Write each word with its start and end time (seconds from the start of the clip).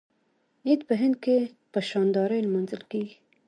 عید 0.65 0.81
په 0.89 0.93
هند 1.01 1.15
کې 1.23 1.37
په 1.71 1.79
شاندارۍ 1.89 2.39
لمانځل 2.43 2.81
کیږي. 2.91 3.15